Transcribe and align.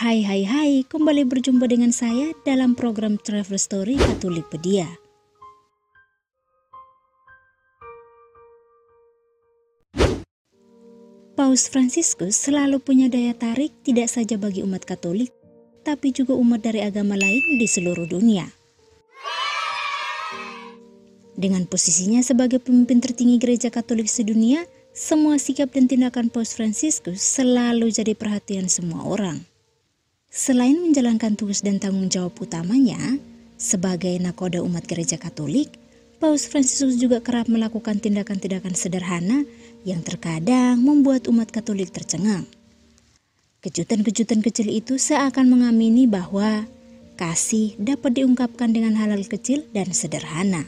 Hai 0.00 0.24
hai 0.24 0.48
hai, 0.48 0.80
kembali 0.88 1.28
berjumpa 1.28 1.68
dengan 1.68 1.92
saya 1.92 2.32
dalam 2.48 2.72
program 2.72 3.20
Travel 3.20 3.60
Story 3.60 4.00
Katolikpedia. 4.00 4.88
Paus 11.36 11.68
Fransiskus 11.68 12.32
selalu 12.32 12.80
punya 12.80 13.12
daya 13.12 13.36
tarik 13.36 13.76
tidak 13.84 14.08
saja 14.08 14.40
bagi 14.40 14.64
umat 14.64 14.88
Katolik, 14.88 15.36
tapi 15.84 16.16
juga 16.16 16.32
umat 16.32 16.64
dari 16.64 16.80
agama 16.80 17.12
lain 17.12 17.60
di 17.60 17.68
seluruh 17.68 18.08
dunia. 18.08 18.48
Dengan 21.36 21.68
posisinya 21.68 22.24
sebagai 22.24 22.56
pemimpin 22.56 23.04
tertinggi 23.04 23.36
gereja 23.36 23.68
Katolik 23.68 24.08
sedunia, 24.08 24.64
semua 24.96 25.36
sikap 25.36 25.76
dan 25.76 25.92
tindakan 25.92 26.32
Paus 26.32 26.56
Fransiskus 26.56 27.20
selalu 27.20 27.92
jadi 27.92 28.16
perhatian 28.16 28.64
semua 28.72 29.04
orang. 29.04 29.49
Selain 30.30 30.78
menjalankan 30.78 31.34
tugas 31.34 31.58
dan 31.58 31.82
tanggung 31.82 32.06
jawab 32.06 32.38
utamanya 32.38 33.18
sebagai 33.58 34.14
nakoda 34.22 34.62
umat 34.62 34.86
gereja 34.86 35.18
Katolik, 35.18 35.74
Paus 36.22 36.46
Fransiskus 36.46 37.02
juga 37.02 37.18
kerap 37.18 37.50
melakukan 37.50 37.98
tindakan-tindakan 37.98 38.78
sederhana 38.78 39.42
yang 39.82 40.06
terkadang 40.06 40.78
membuat 40.78 41.26
umat 41.26 41.50
Katolik 41.50 41.90
tercengang. 41.90 42.46
Kejutan-kejutan 43.58 44.38
kecil 44.38 44.70
itu 44.70 45.02
seakan 45.02 45.50
mengamini 45.50 46.06
bahwa 46.06 46.62
kasih 47.18 47.74
dapat 47.82 48.22
diungkapkan 48.22 48.70
dengan 48.70 48.94
hal-hal 49.02 49.26
kecil 49.26 49.66
dan 49.74 49.90
sederhana. 49.90 50.62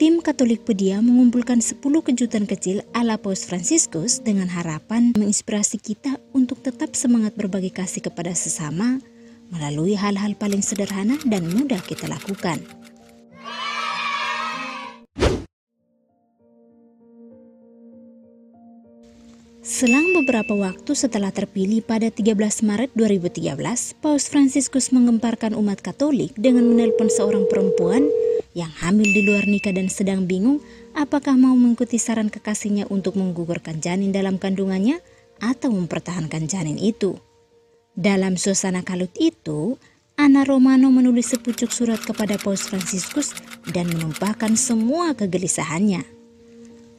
Tim 0.00 0.24
Katolik 0.24 0.64
Pedia 0.64 1.04
mengumpulkan 1.04 1.60
10 1.60 1.76
kejutan 1.80 2.48
kecil 2.48 2.80
ala 2.96 3.20
Paus 3.20 3.44
Fransiskus 3.44 4.24
dengan 4.24 4.48
harapan 4.48 5.12
menginspirasi 5.12 5.76
kita 5.76 6.16
untuk 6.32 6.49
tetap 6.60 6.92
semangat 6.92 7.32
berbagi 7.34 7.72
kasih 7.72 8.04
kepada 8.04 8.36
sesama 8.36 9.00
melalui 9.48 9.96
hal-hal 9.96 10.36
paling 10.36 10.60
sederhana 10.60 11.16
dan 11.26 11.48
mudah 11.48 11.80
kita 11.82 12.06
lakukan. 12.06 12.60
Selang 19.60 20.12
beberapa 20.12 20.52
waktu 20.56 20.92
setelah 20.92 21.32
terpilih 21.32 21.80
pada 21.80 22.12
13 22.12 22.36
Maret 22.64 22.90
2013, 22.92 23.54
Paus 24.02 24.28
Fransiskus 24.28 24.92
mengemparkan 24.92 25.56
umat 25.56 25.80
Katolik 25.80 26.36
dengan 26.36 26.68
menelpon 26.68 27.08
seorang 27.08 27.48
perempuan 27.48 28.04
yang 28.52 28.68
hamil 28.82 29.06
di 29.06 29.22
luar 29.22 29.46
nikah 29.46 29.70
dan 29.70 29.86
sedang 29.86 30.26
bingung 30.26 30.58
apakah 30.92 31.38
mau 31.38 31.54
mengikuti 31.54 32.02
saran 32.02 32.28
kekasihnya 32.28 32.90
untuk 32.90 33.14
menggugurkan 33.14 33.78
janin 33.78 34.10
dalam 34.10 34.42
kandungannya 34.42 34.98
atau 35.40 35.72
mempertahankan 35.72 36.46
janin 36.46 36.76
itu. 36.76 37.16
Dalam 37.96 38.38
suasana 38.38 38.86
kalut 38.86 39.10
itu, 39.18 39.80
Ana 40.20 40.44
Romano 40.44 40.92
menulis 40.92 41.32
sepucuk 41.32 41.72
surat 41.72 41.98
kepada 42.04 42.36
Paus 42.36 42.68
Fransiskus 42.68 43.32
dan 43.72 43.88
menumpahkan 43.88 44.52
semua 44.54 45.16
kegelisahannya. 45.16 46.04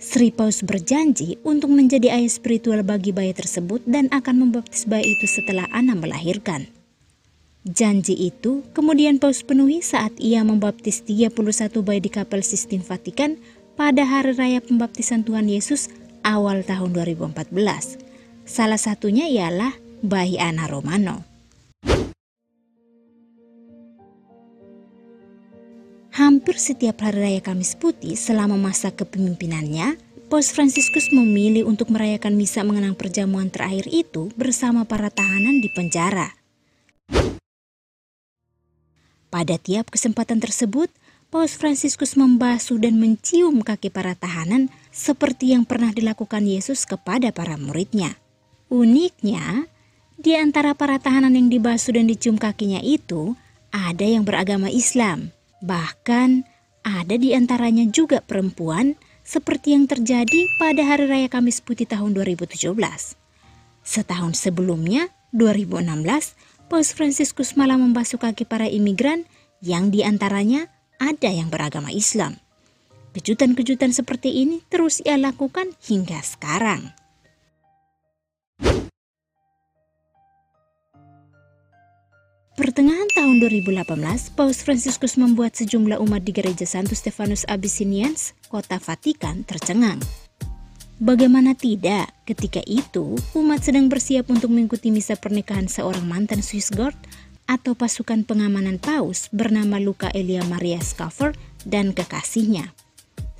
Sri 0.02 0.34
Paus 0.34 0.66
berjanji 0.66 1.38
untuk 1.46 1.70
menjadi 1.70 2.18
ayah 2.18 2.34
spiritual 2.34 2.82
bagi 2.82 3.14
bayi 3.14 3.38
tersebut 3.38 3.86
dan 3.86 4.10
akan 4.10 4.50
membaptis 4.50 4.90
bayi 4.90 5.14
itu 5.14 5.30
setelah 5.30 5.70
Ana 5.70 5.94
melahirkan. 5.94 6.66
Janji 7.62 8.18
itu 8.18 8.66
kemudian 8.74 9.22
Paus 9.22 9.46
penuhi 9.46 9.86
saat 9.86 10.18
ia 10.18 10.42
membaptis 10.42 11.06
31 11.06 11.38
bayi 11.86 12.02
di 12.02 12.10
kapel 12.10 12.42
Sistine 12.42 12.82
Vatikan 12.82 13.38
pada 13.78 14.02
hari 14.02 14.34
raya 14.34 14.66
pembaptisan 14.66 15.22
Tuhan 15.22 15.46
Yesus 15.46 15.94
awal 16.26 16.66
tahun 16.66 16.98
2014. 16.98 18.01
Salah 18.52 18.76
satunya 18.76 19.32
ialah 19.32 19.72
bayi 20.04 20.36
Ana 20.36 20.68
Romano. 20.68 21.24
Hampir 26.12 26.60
setiap 26.60 27.00
hari 27.00 27.24
raya 27.24 27.40
Kamis 27.40 27.80
Putih 27.80 28.20
selama 28.20 28.60
masa 28.60 28.92
kepemimpinannya, 28.92 29.96
Paus 30.28 30.52
Fransiskus 30.52 31.16
memilih 31.16 31.64
untuk 31.64 31.96
merayakan 31.96 32.36
misa 32.36 32.68
mengenang 32.68 33.00
perjamuan 33.00 33.48
terakhir 33.48 33.88
itu 33.88 34.28
bersama 34.36 34.84
para 34.84 35.08
tahanan 35.08 35.64
di 35.64 35.72
penjara. 35.72 36.36
Pada 39.32 39.56
tiap 39.64 39.96
kesempatan 39.96 40.44
tersebut, 40.44 40.92
Paus 41.32 41.56
Fransiskus 41.56 42.20
membasuh 42.20 42.84
dan 42.84 43.00
mencium 43.00 43.64
kaki 43.64 43.88
para 43.88 44.12
tahanan 44.12 44.68
seperti 44.92 45.56
yang 45.56 45.64
pernah 45.64 45.96
dilakukan 45.96 46.44
Yesus 46.44 46.84
kepada 46.84 47.32
para 47.32 47.56
muridnya. 47.56 48.20
Uniknya, 48.72 49.68
di 50.16 50.32
antara 50.40 50.72
para 50.72 50.96
tahanan 50.96 51.36
yang 51.36 51.52
dibasuh 51.52 51.92
dan 51.92 52.08
dicium 52.08 52.40
kakinya 52.40 52.80
itu, 52.80 53.36
ada 53.68 54.08
yang 54.08 54.24
beragama 54.24 54.72
Islam. 54.72 55.36
Bahkan, 55.60 56.48
ada 56.88 57.16
di 57.20 57.36
antaranya 57.36 57.84
juga 57.92 58.24
perempuan 58.24 58.96
seperti 59.28 59.76
yang 59.76 59.92
terjadi 59.92 60.48
pada 60.56 60.88
Hari 60.88 61.12
Raya 61.12 61.28
Kamis 61.28 61.60
Putih 61.60 61.84
tahun 61.84 62.16
2017. 62.16 62.72
Setahun 63.84 64.40
sebelumnya, 64.40 65.12
2016, 65.36 66.72
Paus 66.72 66.96
Fransiskus 66.96 67.60
malah 67.60 67.76
membasuh 67.76 68.24
kaki 68.24 68.48
para 68.48 68.72
imigran 68.72 69.28
yang 69.60 69.92
di 69.92 70.08
antaranya 70.08 70.72
ada 70.96 71.28
yang 71.28 71.52
beragama 71.52 71.92
Islam. 71.92 72.40
Kejutan-kejutan 73.12 73.92
seperti 73.92 74.48
ini 74.48 74.64
terus 74.72 75.04
ia 75.04 75.20
lakukan 75.20 75.76
hingga 75.84 76.24
sekarang. 76.24 77.01
Pertengahan 82.62 83.10
tahun 83.18 83.42
2018, 83.42 84.38
Paus 84.38 84.62
Fransiskus 84.62 85.18
membuat 85.18 85.58
sejumlah 85.58 85.98
umat 85.98 86.22
di 86.22 86.30
gereja 86.30 86.70
Santo 86.70 86.94
Stefanus 86.94 87.42
Abyssinians, 87.50 88.38
kota 88.54 88.78
Vatikan, 88.78 89.42
tercengang. 89.42 89.98
Bagaimana 91.02 91.58
tidak, 91.58 92.14
ketika 92.30 92.62
itu 92.70 93.18
umat 93.34 93.66
sedang 93.66 93.90
bersiap 93.90 94.30
untuk 94.30 94.54
mengikuti 94.54 94.94
misa 94.94 95.18
pernikahan 95.18 95.66
seorang 95.66 96.06
mantan 96.06 96.46
Swiss 96.46 96.70
Guard 96.70 96.94
atau 97.50 97.74
pasukan 97.74 98.30
pengamanan 98.30 98.78
paus 98.78 99.26
bernama 99.34 99.82
Luca 99.82 100.14
Elia 100.14 100.46
Maria 100.46 100.78
Scaffer 100.86 101.34
dan 101.66 101.98
kekasihnya. 101.98 102.78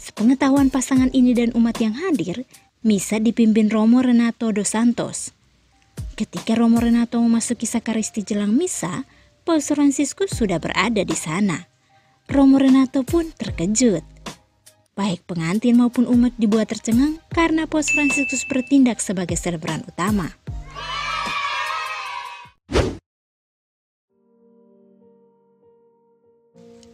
Sepengetahuan 0.02 0.74
pasangan 0.74 1.14
ini 1.14 1.38
dan 1.38 1.54
umat 1.54 1.78
yang 1.78 1.94
hadir, 1.94 2.50
misa 2.82 3.22
dipimpin 3.22 3.70
Romo 3.70 4.02
Renato 4.02 4.50
dos 4.50 4.74
Santos. 4.74 5.30
Ketika 6.22 6.54
Romo 6.54 6.78
Renato 6.78 7.18
memasuki 7.18 7.66
sakaristi 7.66 8.22
jelang 8.22 8.54
misa, 8.54 9.10
Paus 9.42 9.74
Franciscus 9.74 10.30
sudah 10.30 10.62
berada 10.62 11.02
di 11.02 11.18
sana. 11.18 11.66
Romo 12.30 12.62
Renato 12.62 13.02
pun 13.02 13.34
terkejut 13.34 14.06
Baik 14.94 15.26
pengantin 15.26 15.82
maupun 15.82 16.06
umat 16.06 16.38
dibuat 16.38 16.70
tercengang 16.70 17.18
karena 17.34 17.66
Paus 17.66 17.90
Fransiskus 17.90 18.46
bertindak 18.46 19.02
sebagai 19.02 19.34
selebran 19.34 19.82
utama. 19.82 20.30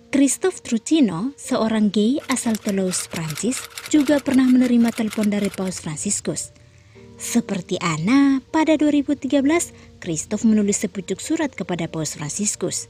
Christophe 0.08 0.64
Trucino, 0.64 1.36
seorang 1.36 1.92
gay 1.92 2.24
asal 2.32 2.56
Toulouse, 2.56 3.12
Prancis, 3.12 3.60
juga 3.92 4.24
pernah 4.24 4.48
menerima 4.48 4.96
telepon 4.96 5.28
dari 5.28 5.52
Paus 5.52 5.84
Fransiskus. 5.84 6.56
Seperti 7.18 7.82
Anna, 7.82 8.46
pada 8.54 8.78
2013, 8.78 9.42
Christophe 9.98 10.46
menulis 10.46 10.86
sepucuk 10.86 11.18
surat 11.18 11.50
kepada 11.50 11.90
Paus 11.90 12.14
Fransiskus. 12.14 12.86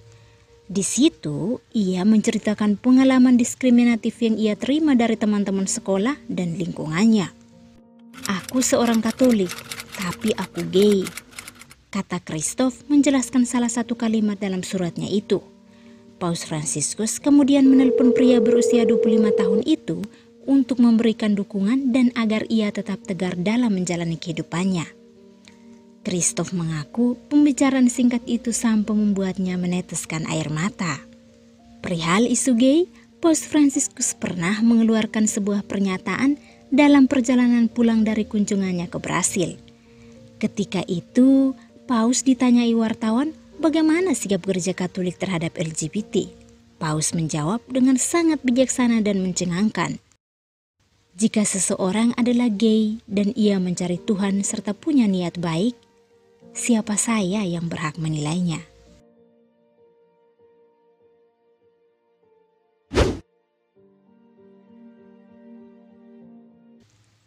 Di 0.68 0.84
situ, 0.84 1.64
ia 1.72 2.04
menceritakan 2.04 2.76
pengalaman 2.76 3.40
diskriminatif 3.40 4.20
yang 4.20 4.36
ia 4.36 4.60
terima 4.60 5.00
dari 5.00 5.16
teman-teman 5.16 5.64
sekolah 5.64 6.20
dan 6.28 6.60
lingkungannya. 6.60 7.32
Aku 8.28 8.60
seorang 8.60 9.00
Katolik, 9.00 9.56
tapi 9.96 10.36
aku 10.36 10.60
gay. 10.68 11.08
Kata 11.88 12.20
Christoph 12.20 12.84
menjelaskan 12.92 13.48
salah 13.48 13.72
satu 13.72 13.96
kalimat 13.96 14.36
dalam 14.36 14.60
suratnya 14.60 15.08
itu. 15.08 15.40
Paus 16.20 16.44
Franciscus 16.44 17.24
kemudian 17.24 17.64
menelpon 17.64 18.12
pria 18.12 18.44
berusia 18.44 18.84
25 18.84 19.40
tahun 19.40 19.62
itu 19.64 20.04
untuk 20.48 20.80
memberikan 20.80 21.36
dukungan 21.36 21.92
dan 21.92 22.16
agar 22.16 22.48
ia 22.48 22.72
tetap 22.72 23.04
tegar 23.04 23.36
dalam 23.36 23.76
menjalani 23.76 24.16
kehidupannya. 24.16 24.88
Christoph 26.08 26.56
mengaku 26.56 27.20
pembicaraan 27.28 27.92
singkat 27.92 28.24
itu 28.24 28.56
sampai 28.56 28.96
membuatnya 28.96 29.60
meneteskan 29.60 30.24
air 30.32 30.48
mata. 30.48 31.04
Perihal 31.84 32.32
isu 32.32 32.56
gay, 32.56 32.80
Paus 33.20 33.44
Franciscus 33.44 34.16
pernah 34.16 34.64
mengeluarkan 34.64 35.28
sebuah 35.28 35.68
pernyataan 35.68 36.40
dalam 36.72 37.12
perjalanan 37.12 37.68
pulang 37.68 38.08
dari 38.08 38.24
kunjungannya 38.24 38.88
ke 38.88 38.98
Brasil. 39.04 39.60
Ketika 40.40 40.80
itu, 40.88 41.52
Paus 41.92 42.24
ditanyai 42.24 42.72
wartawan 42.72 43.36
bagaimana 43.60 44.16
sikap 44.16 44.48
gereja 44.48 44.72
Katolik 44.72 45.20
terhadap 45.20 45.60
LGBT. 45.60 46.30
Paus 46.78 47.12
menjawab 47.12 47.60
dengan 47.68 48.00
sangat 48.00 48.40
bijaksana 48.46 49.02
dan 49.02 49.20
mencengangkan. 49.20 49.98
Jika 51.18 51.42
seseorang 51.42 52.14
adalah 52.14 52.46
gay 52.46 53.02
dan 53.10 53.34
ia 53.34 53.58
mencari 53.58 53.98
Tuhan 53.98 54.46
serta 54.46 54.78
punya 54.78 55.10
niat 55.10 55.42
baik, 55.42 55.74
siapa 56.54 56.94
saya 56.94 57.42
yang 57.42 57.66
berhak 57.66 57.98
menilainya? 57.98 58.62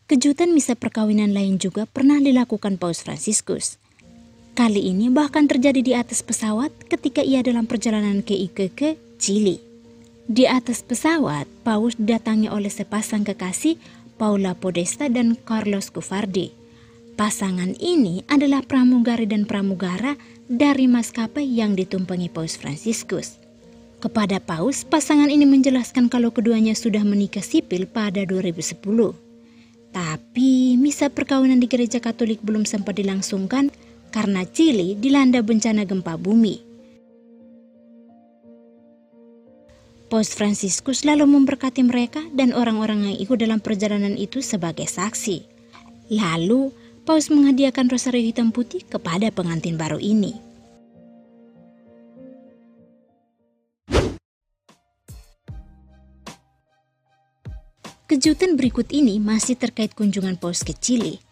Kejutan 0.07 0.55
misa 0.55 0.79
perkawinan 0.79 1.35
lain 1.35 1.59
juga 1.59 1.83
pernah 1.91 2.23
dilakukan 2.23 2.79
Paus 2.79 3.03
Franciscus. 3.03 3.83
Kali 4.55 4.87
ini 4.87 5.11
bahkan 5.11 5.51
terjadi 5.51 5.83
di 5.83 5.99
atas 5.99 6.23
pesawat 6.23 6.71
ketika 6.87 7.27
ia 7.27 7.43
dalam 7.43 7.67
perjalanan 7.67 8.23
ke 8.23 8.39
Iquique, 8.39 9.19
Chili. 9.19 9.70
Di 10.31 10.47
atas 10.47 10.87
pesawat, 10.87 11.51
Paus 11.67 11.99
didatangi 11.99 12.47
oleh 12.47 12.71
sepasang 12.71 13.27
kekasih 13.27 13.75
Paula 14.15 14.55
Podesta 14.55 15.11
dan 15.11 15.35
Carlos 15.35 15.91
Cufardi. 15.91 16.55
Pasangan 17.19 17.75
ini 17.83 18.23
adalah 18.31 18.63
pramugari 18.63 19.27
dan 19.27 19.43
pramugara 19.43 20.15
dari 20.47 20.87
maskapai 20.87 21.43
yang 21.43 21.75
ditumpangi 21.75 22.31
Paus 22.31 22.55
Franciscus. 22.55 23.43
Kepada 23.99 24.39
Paus, 24.39 24.87
pasangan 24.87 25.35
ini 25.35 25.51
menjelaskan 25.51 26.07
kalau 26.07 26.31
keduanya 26.31 26.79
sudah 26.79 27.03
menikah 27.03 27.43
sipil 27.43 27.91
pada 27.91 28.23
2010. 28.23 28.79
Tapi 29.91 30.79
misa 30.79 31.11
perkawinan 31.11 31.59
di 31.59 31.67
gereja 31.67 31.99
Katolik 31.99 32.39
belum 32.47 32.71
sempat 32.71 33.03
dilangsungkan 33.03 33.75
karena 34.15 34.47
Chili 34.47 34.95
dilanda 34.95 35.43
bencana 35.43 35.83
gempa 35.83 36.15
bumi. 36.15 36.70
Paus 40.11 40.35
Franciscus 40.35 41.07
lalu 41.07 41.23
memberkati 41.23 41.87
mereka 41.87 42.19
dan 42.35 42.51
orang-orang 42.51 43.07
yang 43.07 43.17
ikut 43.23 43.39
dalam 43.39 43.63
perjalanan 43.63 44.19
itu 44.19 44.43
sebagai 44.43 44.91
saksi. 44.91 45.47
Lalu, 46.11 46.75
Paus 47.07 47.31
menghadiahkan 47.31 47.87
rosario 47.87 48.19
hitam 48.19 48.51
putih 48.51 48.83
kepada 48.83 49.31
pengantin 49.31 49.79
baru 49.79 50.03
ini. 50.03 50.35
Kejutan 58.11 58.59
berikut 58.59 58.91
ini 58.91 59.23
masih 59.23 59.55
terkait 59.55 59.95
kunjungan 59.95 60.35
Paus 60.35 60.67
ke 60.67 60.75
Chile. 60.75 61.23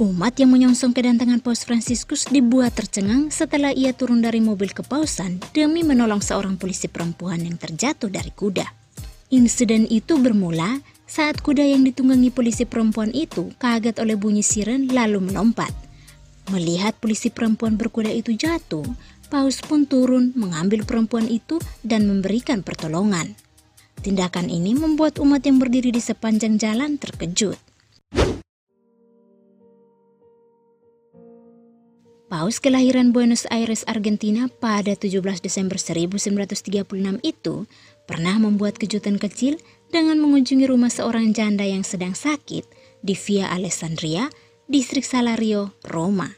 Umat 0.00 0.32
yang 0.40 0.56
menyongsong 0.56 0.96
kedatangan 0.96 1.44
Paus 1.44 1.60
Franciscus 1.68 2.24
dibuat 2.24 2.72
tercengang 2.72 3.28
setelah 3.28 3.68
ia 3.68 3.92
turun 3.92 4.24
dari 4.24 4.40
mobil 4.40 4.72
kepausan 4.72 5.44
demi 5.52 5.84
menolong 5.84 6.24
seorang 6.24 6.56
polisi 6.56 6.88
perempuan 6.88 7.44
yang 7.44 7.60
terjatuh 7.60 8.08
dari 8.08 8.32
kuda. 8.32 8.64
Insiden 9.28 9.84
itu 9.92 10.16
bermula 10.16 10.80
saat 11.04 11.44
kuda 11.44 11.68
yang 11.68 11.84
ditunggangi 11.84 12.32
polisi 12.32 12.64
perempuan 12.64 13.12
itu 13.12 13.52
kaget 13.60 14.00
oleh 14.00 14.16
bunyi 14.16 14.40
siren 14.40 14.88
lalu 14.88 15.20
melompat. 15.20 15.68
Melihat 16.48 16.96
polisi 16.96 17.28
perempuan 17.28 17.76
berkuda 17.76 18.08
itu 18.08 18.32
jatuh, 18.32 18.88
Paus 19.28 19.60
pun 19.60 19.84
turun 19.84 20.32
mengambil 20.32 20.88
perempuan 20.88 21.28
itu 21.28 21.60
dan 21.84 22.08
memberikan 22.08 22.64
pertolongan. 22.64 23.36
Tindakan 24.00 24.48
ini 24.48 24.72
membuat 24.72 25.20
umat 25.20 25.44
yang 25.44 25.60
berdiri 25.60 25.92
di 25.92 26.00
sepanjang 26.00 26.56
jalan 26.56 26.96
terkejut. 26.96 27.60
Paus 32.40 32.56
kelahiran 32.56 33.12
Buenos 33.12 33.44
Aires, 33.52 33.84
Argentina 33.84 34.48
pada 34.48 34.96
17 34.96 35.44
Desember 35.44 35.76
1936 35.76 37.20
itu 37.20 37.68
pernah 38.08 38.40
membuat 38.40 38.80
kejutan 38.80 39.20
kecil 39.20 39.60
dengan 39.92 40.16
mengunjungi 40.24 40.64
rumah 40.64 40.88
seorang 40.88 41.36
janda 41.36 41.68
yang 41.68 41.84
sedang 41.84 42.16
sakit 42.16 42.64
di 43.04 43.12
Via 43.12 43.52
Alessandria, 43.52 44.32
distrik 44.64 45.04
Salario, 45.04 45.76
Roma. 45.84 46.32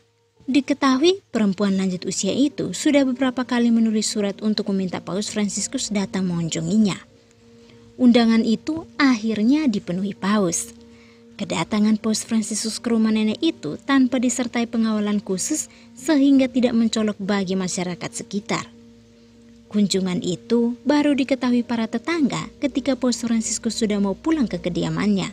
Diketahui 0.51 1.23
perempuan 1.31 1.79
lanjut 1.79 2.03
usia 2.03 2.35
itu 2.35 2.75
sudah 2.75 3.07
beberapa 3.07 3.47
kali 3.47 3.71
menulis 3.71 4.11
surat 4.11 4.43
untuk 4.43 4.75
meminta 4.75 4.99
Paus 4.99 5.31
Franciscus 5.31 5.95
datang 5.95 6.27
mengunjunginya. 6.27 6.99
Undangan 7.95 8.43
itu 8.43 8.91
akhirnya 8.99 9.71
dipenuhi 9.71 10.19
Paus. 10.19 10.81
Kedatangan 11.40 11.96
Paus 11.96 12.29
Franciscus 12.29 12.76
ke 12.76 12.93
rumah 12.93 13.11
nenek 13.11 13.40
itu 13.40 13.81
tanpa 13.81 14.20
disertai 14.20 14.69
pengawalan 14.69 15.25
khusus 15.25 15.73
sehingga 15.96 16.46
tidak 16.46 16.76
mencolok 16.76 17.17
bagi 17.17 17.56
masyarakat 17.56 18.11
sekitar. 18.12 18.69
Kunjungan 19.73 20.20
itu 20.20 20.76
baru 20.84 21.17
diketahui 21.17 21.64
para 21.64 21.88
tetangga 21.88 22.44
ketika 22.61 22.93
Paus 22.93 23.25
Franciscus 23.25 23.81
sudah 23.81 23.96
mau 23.96 24.12
pulang 24.12 24.44
ke 24.44 24.61
kediamannya. 24.61 25.32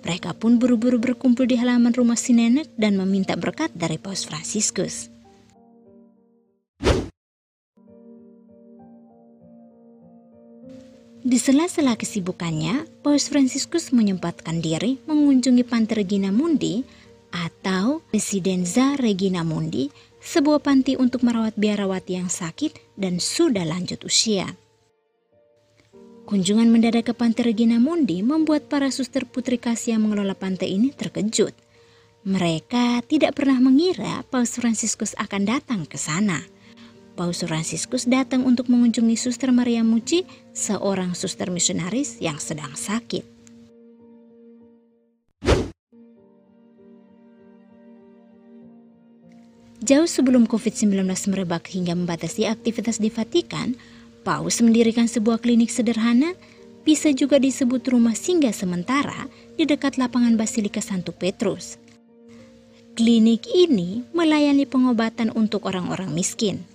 Mereka 0.00 0.40
pun 0.40 0.56
buru-buru 0.56 0.96
berkumpul 0.96 1.44
di 1.44 1.60
halaman 1.60 1.92
rumah 1.92 2.16
si 2.16 2.32
nenek 2.32 2.72
dan 2.80 2.96
meminta 2.96 3.36
berkat 3.36 3.68
dari 3.76 4.00
Paus 4.00 4.24
Franciscus. 4.24 5.17
Di 11.28 11.36
sela-sela 11.36 11.92
kesibukannya, 11.92 13.04
Paus 13.04 13.28
Franciscus 13.28 13.92
menyempatkan 13.92 14.64
diri 14.64 14.96
mengunjungi 15.04 15.60
Panti 15.60 15.92
Regina 16.00 16.32
Mundi 16.32 16.80
atau 17.28 18.00
Residenza 18.08 18.96
Regina 18.96 19.44
Mundi, 19.44 19.92
sebuah 20.24 20.64
panti 20.64 20.96
untuk 20.96 21.20
merawat 21.28 21.52
biarawati 21.60 22.16
yang 22.16 22.32
sakit 22.32 22.96
dan 22.96 23.20
sudah 23.20 23.68
lanjut 23.68 24.00
usia. 24.08 24.48
Kunjungan 26.24 26.72
mendadak 26.72 27.12
ke 27.12 27.12
Panti 27.12 27.44
Regina 27.44 27.76
Mundi 27.76 28.24
membuat 28.24 28.64
para 28.72 28.88
suster 28.88 29.28
putri 29.28 29.60
kasih 29.60 30.00
yang 30.00 30.08
mengelola 30.08 30.32
pantai 30.32 30.80
ini 30.80 30.96
terkejut. 30.96 31.52
Mereka 32.24 33.04
tidak 33.04 33.36
pernah 33.36 33.60
mengira 33.60 34.24
Paus 34.32 34.56
Franciscus 34.56 35.12
akan 35.20 35.44
datang 35.44 35.84
ke 35.84 36.00
sana. 36.00 36.40
Paus 37.18 37.42
Franciscus 37.42 38.06
datang 38.06 38.46
untuk 38.46 38.70
mengunjungi 38.70 39.18
Suster 39.18 39.50
Maria 39.50 39.82
Muci, 39.82 40.22
seorang 40.54 41.18
suster 41.18 41.50
misionaris 41.50 42.22
yang 42.22 42.38
sedang 42.38 42.70
sakit. 42.78 43.26
Jauh 49.82 50.06
sebelum 50.06 50.46
COVID-19 50.46 50.94
merebak 51.34 51.66
hingga 51.74 51.98
membatasi 51.98 52.46
aktivitas 52.46 53.02
di 53.02 53.10
Vatikan, 53.10 53.74
Paus 54.22 54.62
mendirikan 54.62 55.10
sebuah 55.10 55.42
klinik 55.42 55.74
sederhana, 55.74 56.38
bisa 56.86 57.10
juga 57.10 57.42
disebut 57.42 57.82
rumah 57.90 58.14
singgah 58.14 58.54
sementara 58.54 59.26
di 59.58 59.66
dekat 59.66 59.98
lapangan 59.98 60.38
Basilika 60.38 60.78
Santo 60.78 61.10
Petrus. 61.10 61.82
Klinik 62.94 63.50
ini 63.50 64.06
melayani 64.14 64.70
pengobatan 64.70 65.34
untuk 65.34 65.66
orang-orang 65.66 66.14
miskin. 66.14 66.67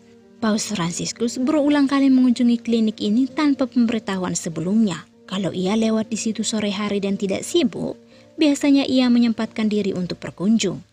Paus 0.44 0.76
Franciscus 0.76 1.40
berulang 1.40 1.88
kali 1.88 2.12
mengunjungi 2.12 2.60
klinik 2.60 3.00
ini 3.00 3.32
tanpa 3.32 3.64
pemberitahuan 3.64 4.36
sebelumnya. 4.36 5.08
Kalau 5.24 5.56
ia 5.56 5.72
lewat 5.80 6.12
di 6.12 6.20
situ 6.20 6.44
sore 6.44 6.68
hari 6.68 7.00
dan 7.00 7.16
tidak 7.16 7.48
sibuk, 7.48 7.96
biasanya 8.36 8.84
ia 8.84 9.08
menyempatkan 9.08 9.72
diri 9.72 9.96
untuk 9.96 10.20
berkunjung. 10.20 10.84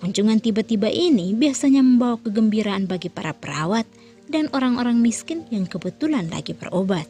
Kunjungan 0.00 0.40
tiba-tiba 0.40 0.88
ini 0.88 1.36
biasanya 1.36 1.84
membawa 1.84 2.24
kegembiraan 2.24 2.88
bagi 2.88 3.12
para 3.12 3.36
perawat 3.36 3.84
dan 4.32 4.48
orang-orang 4.56 4.96
miskin 4.96 5.44
yang 5.52 5.68
kebetulan 5.68 6.32
lagi 6.32 6.56
berobat. 6.56 7.04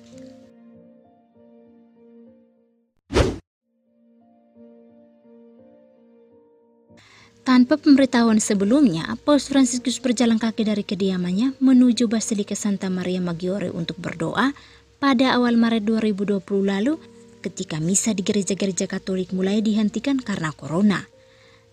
Tanpa 7.50 7.74
pemberitahuan 7.74 8.38
sebelumnya, 8.38 9.10
Paus 9.26 9.50
Franciscus 9.50 9.98
berjalan 9.98 10.38
kaki 10.38 10.70
dari 10.70 10.86
kediamannya 10.86 11.58
menuju 11.58 12.06
Basilika 12.06 12.54
Santa 12.54 12.86
Maria 12.86 13.18
Maggiore 13.18 13.74
untuk 13.74 13.98
berdoa 13.98 14.54
pada 15.02 15.34
awal 15.34 15.58
Maret 15.58 15.82
2020 15.82 16.46
lalu 16.46 16.94
ketika 17.42 17.82
misa 17.82 18.14
di 18.14 18.22
gereja-gereja 18.22 18.86
Katolik 18.86 19.34
mulai 19.34 19.58
dihentikan 19.66 20.22
karena 20.22 20.54
corona. 20.54 21.10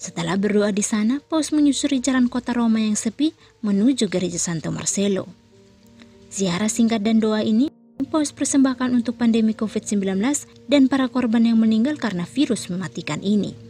Setelah 0.01 0.33
berdoa 0.41 0.73
di 0.73 0.81
sana, 0.81 1.21
Paus 1.21 1.53
menyusuri 1.53 2.01
jalan 2.01 2.25
kota 2.25 2.57
Roma 2.57 2.81
yang 2.81 2.97
sepi 2.97 3.37
menuju 3.61 4.09
gereja 4.09 4.41
Santo 4.41 4.73
Marcelo. 4.73 5.29
Ziarah 6.33 6.73
singkat 6.73 7.05
dan 7.05 7.21
doa 7.21 7.45
ini 7.45 7.69
Paus 8.09 8.33
persembahkan 8.33 8.97
untuk 8.97 9.21
pandemi 9.21 9.53
COVID-19 9.53 10.25
dan 10.65 10.89
para 10.89 11.05
korban 11.05 11.45
yang 11.45 11.61
meninggal 11.61 12.01
karena 12.01 12.25
virus 12.25 12.65
mematikan 12.65 13.21
ini. 13.21 13.66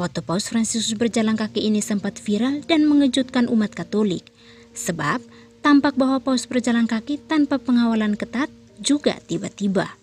Foto 0.00 0.24
Paus 0.24 0.48
Franciscus 0.48 0.96
berjalan 0.96 1.36
kaki 1.36 1.60
ini 1.60 1.84
sempat 1.84 2.16
viral 2.16 2.64
dan 2.64 2.88
mengejutkan 2.88 3.52
umat 3.52 3.76
Katolik, 3.76 4.32
sebab 4.72 5.20
tampak 5.60 5.92
bahwa 5.92 6.24
Paus 6.24 6.48
berjalan 6.48 6.88
kaki 6.88 7.20
tanpa 7.28 7.60
pengawalan 7.60 8.16
ketat 8.16 8.48
juga 8.80 9.20
tiba-tiba. 9.28 10.00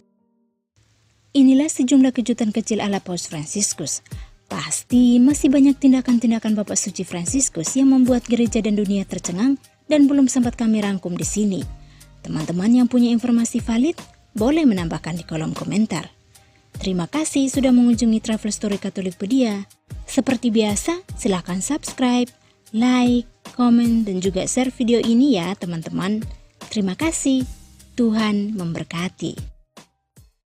Inilah 1.33 1.65
sejumlah 1.65 2.13
kejutan 2.13 2.53
kecil 2.53 2.77
ala 2.85 3.01
Paus 3.01 3.25
Franciscus. 3.25 4.05
Pasti 4.45 5.17
masih 5.17 5.49
banyak 5.49 5.81
tindakan-tindakan 5.81 6.53
Bapak 6.53 6.77
Suci 6.77 7.01
Franciscus 7.01 7.73
yang 7.73 7.89
membuat 7.89 8.29
gereja 8.29 8.61
dan 8.61 8.77
dunia 8.77 9.01
tercengang 9.01 9.57
dan 9.89 10.05
belum 10.05 10.29
sempat 10.29 10.61
kami 10.61 10.77
rangkum 10.77 11.17
di 11.17 11.25
sini. 11.25 11.65
Teman-teman 12.21 12.69
yang 12.69 12.85
punya 12.85 13.09
informasi 13.09 13.65
valid 13.65 13.97
boleh 14.37 14.61
menambahkan 14.61 15.17
di 15.17 15.25
kolom 15.25 15.57
komentar. 15.57 16.16
Terima 16.77 17.09
kasih 17.09 17.49
sudah 17.49 17.73
mengunjungi 17.73 18.21
Travel 18.21 18.53
Story 18.53 18.77
Katolikpedia. 18.77 19.65
Seperti 20.05 20.53
biasa, 20.53 21.03
silahkan 21.17 21.59
subscribe, 21.59 22.29
like, 22.71 23.27
komen, 23.57 24.05
dan 24.05 24.21
juga 24.21 24.45
share 24.45 24.71
video 24.71 25.01
ini 25.01 25.35
ya 25.35 25.57
teman-teman. 25.57 26.23
Terima 26.69 26.93
kasih. 26.93 27.43
Tuhan 27.97 28.53
memberkati. 28.53 29.56